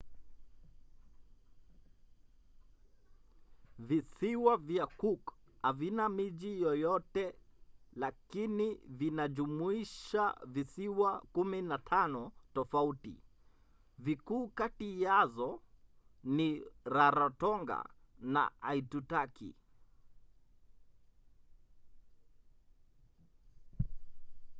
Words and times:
visiwa 3.87 4.53
vya 4.67 4.85
cook 4.99 5.23
havina 5.65 6.03
miji 6.17 6.51
yoyoyte 6.63 7.25
lakini 8.03 8.67
vinajumuisha 8.97 10.25
visiwa 10.53 11.09
15 11.33 12.31
tofauti. 12.53 13.15
vikuu 14.05 14.47
kati 14.47 14.87
yazo 15.01 15.61
ni 16.23 16.47
rarotonga 16.85 17.79
na 18.33 18.51
aitutaki 18.61 19.55